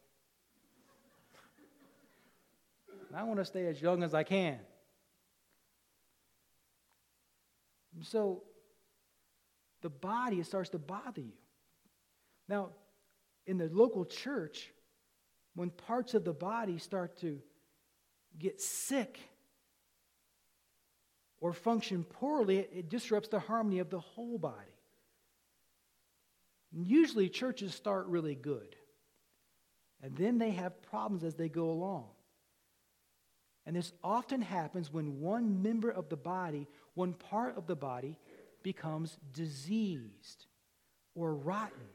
[3.14, 4.60] I want to stay as young as I can.
[8.04, 8.44] So
[9.82, 11.34] the body it starts to bother you.
[12.48, 12.70] Now,
[13.46, 14.72] in the local church,
[15.56, 17.40] when parts of the body start to
[18.40, 19.20] get sick
[21.40, 24.56] or function poorly, it, disrupts the harmony of the whole body.
[26.74, 28.76] And usually, churches start really good,
[30.02, 32.06] and then they have problems as they go along.
[33.66, 38.18] And this often happens when one member of the body, one part of the body,
[38.64, 40.46] becomes diseased
[41.14, 41.90] or rotten.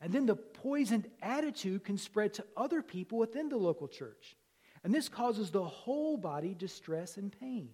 [0.00, 4.36] And then the poisoned attitude can spread to other people within the local church.
[4.84, 7.70] And this causes the whole body distress and pain.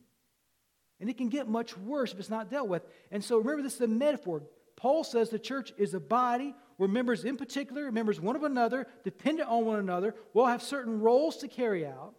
[1.01, 2.83] And it can get much worse if it's not dealt with.
[3.11, 4.45] And so remember, this is a metaphor.
[4.77, 8.87] Paul says the church is a body where members, in particular, members one of another,
[9.05, 12.15] dependent on one another, will have certain roles to carry out.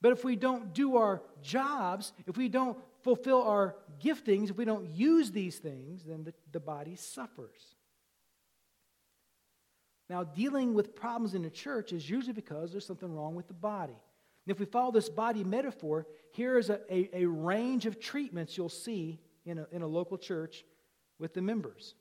[0.00, 4.64] But if we don't do our jobs, if we don't fulfill our giftings, if we
[4.64, 7.76] don't use these things, then the, the body suffers.
[10.08, 13.54] Now, dealing with problems in the church is usually because there's something wrong with the
[13.54, 13.92] body.
[14.46, 18.56] And if we follow this body metaphor, here is a, a, a range of treatments
[18.56, 20.64] you'll see in a, in a local church
[21.18, 21.94] with the members.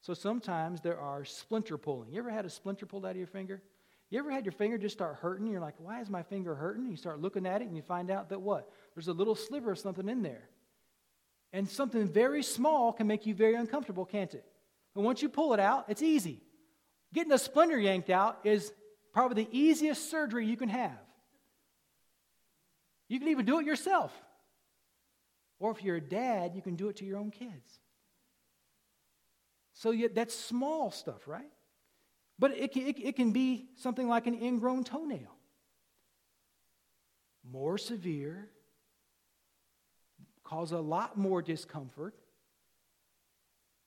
[0.00, 2.12] So sometimes there are splinter pulling.
[2.12, 3.60] You ever had a splinter pulled out of your finger?
[4.10, 5.46] You ever had your finger just start hurting?
[5.46, 6.88] You're like, why is my finger hurting?
[6.88, 8.70] You start looking at it and you find out that what?
[8.94, 10.48] There's a little sliver of something in there.
[11.52, 14.44] And something very small can make you very uncomfortable, can't it?
[14.94, 16.40] But once you pull it out, it's easy.
[17.12, 18.72] Getting a splinter yanked out is
[19.12, 20.98] probably the easiest surgery you can have.
[23.08, 24.12] You can even do it yourself.
[25.58, 27.80] Or if you're a dad, you can do it to your own kids.
[29.74, 31.50] So that's small stuff, right?
[32.38, 35.36] But it can, it, it can be something like an ingrown toenail.
[37.50, 38.48] More severe,
[40.44, 42.14] cause a lot more discomfort,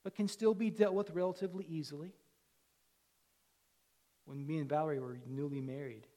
[0.03, 2.13] but can still be dealt with relatively easily.
[4.25, 6.07] When me and Valerie were newly married,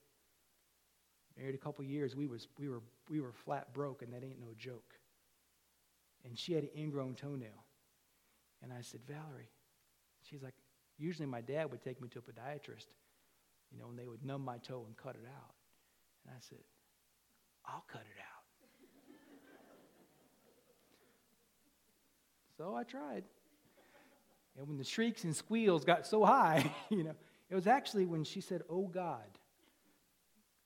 [1.36, 4.40] married a couple years, we, was, we, were, we were flat broke, and that ain't
[4.40, 4.94] no joke.
[6.24, 7.64] And she had an ingrown toenail.
[8.62, 9.50] And I said, Valerie,
[10.22, 10.54] she's like,
[10.98, 12.86] Usually my dad would take me to a podiatrist,
[13.70, 15.54] you know, and they would numb my toe and cut it out.
[16.24, 16.58] And I said,
[17.66, 18.44] I'll cut it out.
[22.56, 23.24] so I tried.
[24.58, 27.14] And when the shrieks and squeals got so high, you know,
[27.50, 29.26] it was actually when she said, Oh God.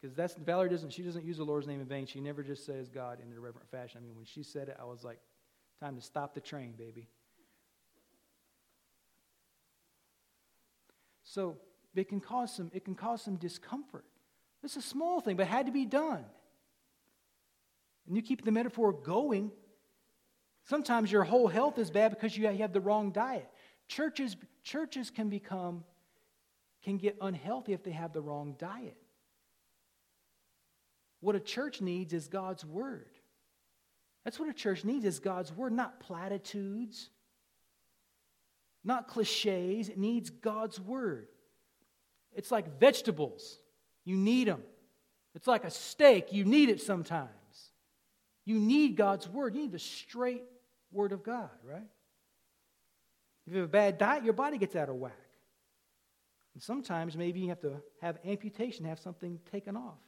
[0.01, 2.07] Because that's Valerie doesn't she doesn't use the Lord's name in vain.
[2.07, 4.01] She never just says God in a reverent fashion.
[4.03, 5.19] I mean, when she said it, I was like,
[5.81, 7.09] time to stop the train, baby.
[11.23, 11.57] So
[11.95, 14.05] it can cause some, it can cause some discomfort.
[14.63, 16.25] It's a small thing, but it had to be done.
[18.07, 19.51] And you keep the metaphor going.
[20.65, 23.49] Sometimes your whole health is bad because you have the wrong diet.
[23.89, 25.85] Churches, churches can become,
[26.85, 28.97] can get unhealthy if they have the wrong diet.
[31.21, 33.11] What a church needs is God's word.
[34.25, 37.11] That's what a church needs is God's word, not platitudes,
[38.85, 39.89] not cliches.
[39.89, 41.29] It needs God's word.
[42.35, 43.59] It's like vegetables.
[44.05, 44.63] You need them.
[45.35, 46.33] It's like a steak.
[46.33, 47.29] You need it sometimes.
[48.45, 49.55] You need God's word.
[49.55, 50.43] You need the straight
[50.93, 51.87] word of God, right?
[53.47, 55.13] If you have a bad diet, your body gets out of whack.
[56.55, 59.99] And sometimes maybe you have to have amputation, have something taken off.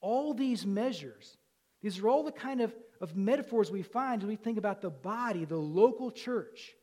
[0.00, 1.38] All these measures,
[1.82, 4.90] these are all the kind of, of metaphors we find as we think about the
[4.90, 6.74] body, the local church.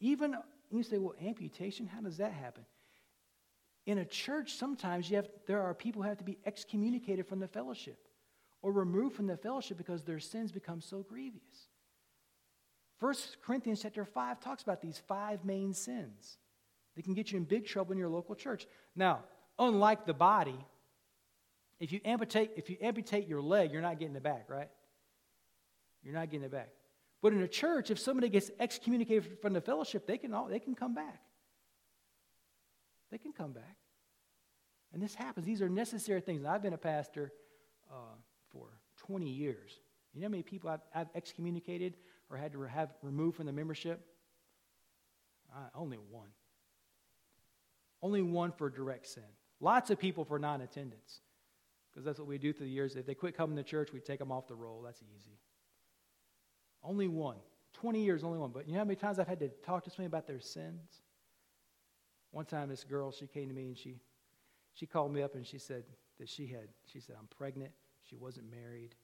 [0.00, 0.36] Even
[0.70, 2.64] you say, well, amputation, how does that happen?
[3.86, 7.38] In a church, sometimes you have, there are people who have to be excommunicated from
[7.38, 7.98] the fellowship
[8.62, 11.68] or removed from the fellowship because their sins become so grievous.
[13.04, 16.38] 1 Corinthians chapter 5 talks about these five main sins
[16.96, 18.66] that can get you in big trouble in your local church.
[18.96, 19.24] Now,
[19.58, 20.56] unlike the body,
[21.78, 24.70] if you amputate, if you amputate your leg, you're not getting it back, right?
[26.02, 26.70] You're not getting it back.
[27.20, 30.58] But in a church, if somebody gets excommunicated from the fellowship, they can, all, they
[30.58, 31.20] can come back.
[33.10, 33.76] They can come back.
[34.94, 35.44] And this happens.
[35.44, 36.46] These are necessary things.
[36.46, 37.34] I've been a pastor
[37.92, 38.16] uh,
[38.50, 39.78] for 20 years.
[40.14, 41.96] You know how many people I've, I've excommunicated
[42.30, 44.00] or had to have removed from the membership?
[45.54, 46.28] Uh, only one.
[48.02, 49.24] Only one for direct sin.
[49.60, 51.20] Lots of people for non attendance.
[51.90, 52.96] Because that's what we do through the years.
[52.96, 54.82] If they quit coming to church, we take them off the roll.
[54.82, 55.38] That's easy.
[56.82, 57.36] Only one.
[57.74, 58.50] 20 years, only one.
[58.52, 61.02] But you know how many times I've had to talk to somebody about their sins?
[62.30, 64.00] One time, this girl, she came to me and she,
[64.74, 65.84] she called me up and she said
[66.18, 67.72] that she had, she said, I'm pregnant.
[68.02, 68.94] She wasn't married.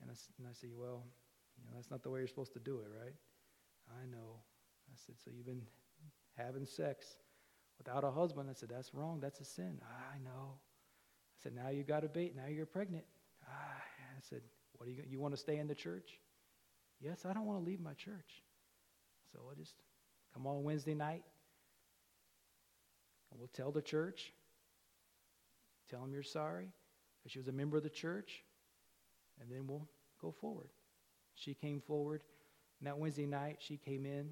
[0.00, 1.04] And I, and I said, well,
[1.56, 3.14] you know, that's not the way you're supposed to do it, right?
[3.90, 4.40] I know.
[4.90, 5.62] I said, so you've been
[6.36, 7.06] having sex
[7.78, 8.48] without a husband.
[8.50, 9.18] I said, that's wrong.
[9.20, 9.80] That's a sin.
[9.82, 10.54] I know.
[10.54, 12.34] I said, now you've got a baby.
[12.36, 13.04] Now you're pregnant.
[13.46, 14.42] Ah, I said,
[14.76, 16.20] what are you, you want to stay in the church?
[17.00, 18.42] Yes, I don't want to leave my church.
[19.32, 19.74] So I just
[20.34, 21.22] come on Wednesday night.
[23.30, 24.32] And we'll tell the church.
[25.90, 26.68] Tell them you're sorry.
[27.18, 28.42] Because she was a member of the church.
[29.40, 29.88] And then we'll
[30.20, 30.68] go forward.
[31.34, 32.22] She came forward.
[32.80, 34.30] And that Wednesday night, she came in.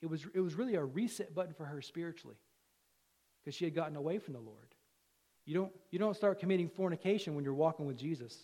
[0.00, 2.36] It was, it was really a reset button for her spiritually.
[3.42, 4.74] Because she had gotten away from the Lord.
[5.44, 8.36] You don't, you don't start committing fornication when you're walking with Jesus.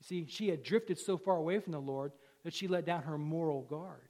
[0.00, 2.12] You see, she had drifted so far away from the Lord
[2.44, 4.08] that she let down her moral guard.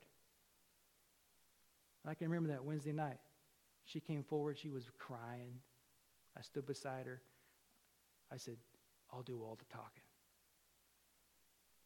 [2.06, 3.18] I can remember that Wednesday night.
[3.84, 5.60] She came forward, she was crying.
[6.36, 7.20] I stood beside her.
[8.32, 8.56] I said,
[9.12, 10.02] I'll do all the talking.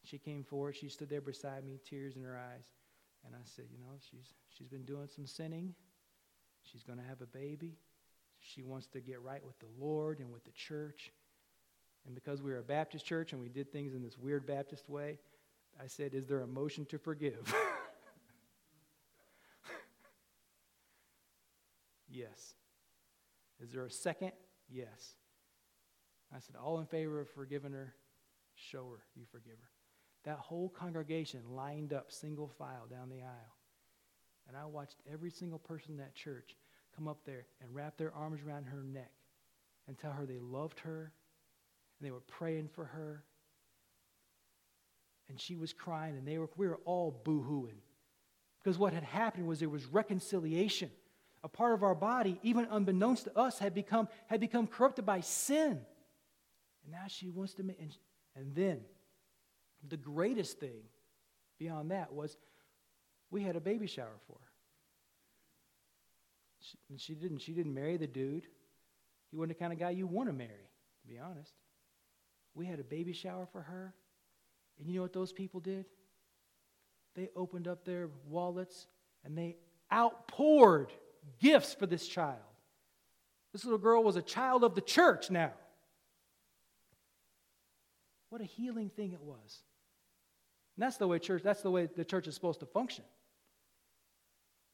[0.03, 2.65] She came forward, she stood there beside me, tears in her eyes.
[3.25, 5.73] And I said, You know, she's, she's been doing some sinning.
[6.63, 7.77] She's going to have a baby.
[8.39, 11.11] She wants to get right with the Lord and with the church.
[12.05, 14.89] And because we were a Baptist church and we did things in this weird Baptist
[14.89, 15.19] way,
[15.81, 17.53] I said, Is there a motion to forgive?
[22.09, 22.55] yes.
[23.61, 24.33] Is there a second?
[24.69, 25.15] Yes.
[26.35, 27.93] I said, All in favor of forgiving her,
[28.55, 29.69] show her you forgive her.
[30.25, 33.57] That whole congregation lined up single file down the aisle.
[34.47, 36.55] And I watched every single person in that church
[36.95, 39.11] come up there and wrap their arms around her neck
[39.87, 41.11] and tell her they loved her
[41.99, 43.23] and they were praying for her.
[45.29, 47.77] And she was crying, and they were, we were all boo hooing.
[48.61, 50.91] Because what had happened was there was reconciliation.
[51.43, 55.21] A part of our body, even unbeknownst to us, had become, had become corrupted by
[55.21, 55.81] sin.
[56.83, 57.95] And now she wants to make, and,
[58.35, 58.81] and then
[59.87, 60.83] the greatest thing
[61.59, 62.37] beyond that was
[63.31, 64.51] we had a baby shower for her.
[66.59, 68.47] She, she, didn't, she didn't marry the dude.
[69.31, 70.69] He wasn't the kind of guy you want to marry,
[71.01, 71.53] to be honest.
[72.53, 73.93] We had a baby shower for her.
[74.79, 75.85] And you know what those people did?
[77.15, 78.87] They opened up their wallets
[79.23, 79.57] and they
[79.91, 80.91] outpoured
[81.39, 82.39] gifts for this child.
[83.51, 85.53] This little girl was a child of the church now.
[88.33, 89.61] What a healing thing it was.
[90.75, 93.03] And that's the way church, that's the way the church is supposed to function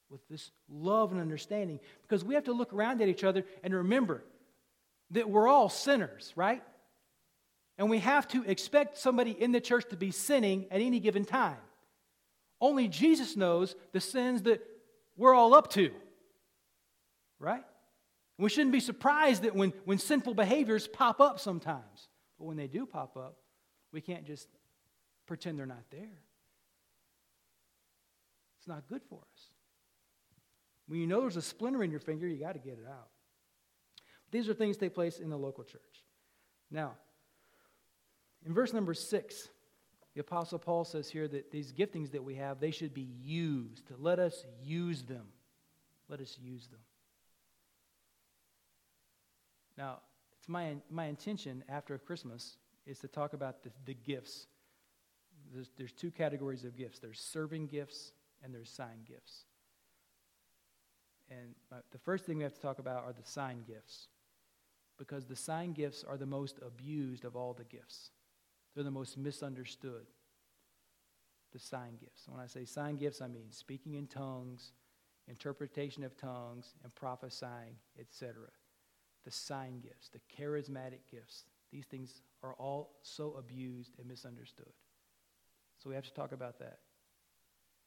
[0.10, 3.74] with this love and understanding because we have to look around at each other and
[3.74, 4.24] remember
[5.12, 6.64] that we're all sinners, right?
[7.78, 11.26] And we have to expect somebody in the church to be sinning at any given
[11.26, 11.58] time.
[12.62, 14.66] Only Jesus knows the sins that
[15.18, 15.92] we're all up to,
[17.40, 17.66] right?
[18.38, 22.08] We shouldn't be surprised that when, when sinful behaviors pop up sometimes.
[22.38, 23.36] But when they do pop up,
[23.92, 24.48] we can't just
[25.26, 26.20] pretend they're not there.
[28.58, 29.44] It's not good for us.
[30.88, 33.10] When you know there's a splinter in your finger, you got to get it out.
[34.32, 36.04] These are things that take place in the local church.
[36.72, 36.94] Now,
[38.46, 39.50] in verse number six,
[40.14, 43.92] the Apostle Paul says here that these giftings that we have, they should be used.
[43.98, 45.28] Let us use them.
[46.10, 46.80] Let us use them.
[49.78, 50.00] Now,
[50.38, 52.58] it's my, my intention after Christmas
[52.90, 54.48] is to talk about the, the gifts.
[55.54, 58.12] There's, there's two categories of gifts there's serving gifts
[58.44, 59.46] and there's sign gifts.
[61.30, 61.54] And
[61.92, 64.08] the first thing we have to talk about are the sign gifts
[64.98, 68.10] because the sign gifts are the most abused of all the gifts.
[68.74, 70.08] They're the most misunderstood.
[71.54, 72.28] The sign gifts.
[72.28, 74.72] When I say sign gifts, I mean speaking in tongues,
[75.28, 78.36] interpretation of tongues, and prophesying, etc.
[79.26, 84.72] The sign gifts, the charismatic gifts, these things are all so abused and misunderstood.
[85.78, 86.80] So we have to talk about that.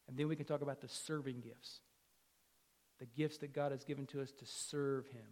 [0.08, 1.80] And then we can talk about the serving gifts
[3.02, 5.26] the gifts that God has given to us to serve Him,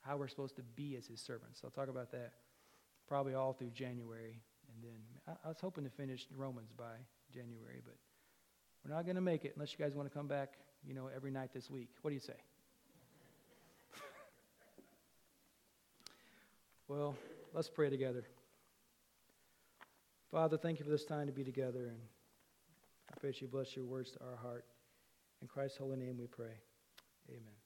[0.00, 1.60] how we're supposed to be as His servants.
[1.62, 2.32] I'll talk about that
[3.06, 4.40] probably all through January.
[4.72, 6.94] And then I, I was hoping to finish Romans by
[7.34, 7.96] January, but
[8.82, 10.54] we're not going to make it unless you guys want to come back,
[10.86, 11.90] you know, every night this week.
[12.00, 12.40] What do you say?
[16.90, 17.14] Well,
[17.54, 18.24] let's pray together.
[20.32, 21.98] Father, thank you for this time to be together, and
[23.08, 24.64] I pray that you bless your words to our heart.
[25.40, 26.58] In Christ's holy name we pray.
[27.28, 27.59] Amen.